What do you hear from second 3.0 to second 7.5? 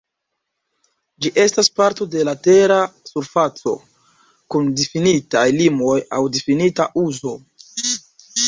surfaco, kun difinitaj limoj aŭ difinita uzo.